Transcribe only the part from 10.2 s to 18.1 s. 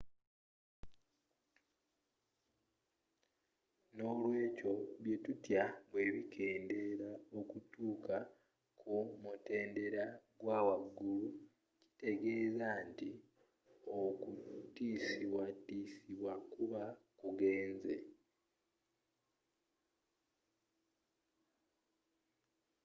gwawaggulu tekitegeeza nti okutiiosibwatiisibwa kuba kugenze